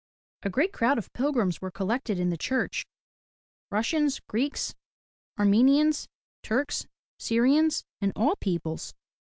[0.41, 2.87] A great crowd of pilgrims were collected in the church,
[3.69, 4.73] Russians, Greeks,
[5.37, 6.07] Armen ians,
[6.41, 6.87] Turks,
[7.19, 8.95] Syrians, and all peoples.